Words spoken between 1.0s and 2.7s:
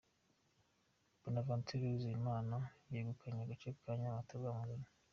Bonaventure Uwizeyimana